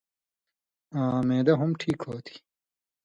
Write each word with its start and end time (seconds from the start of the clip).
آں 0.99 1.19
معدہ 1.27 1.53
ہم 1.61 1.71
ٹھیک 1.81 1.99
ہو 2.07 2.15
تھی۔ 2.25 2.35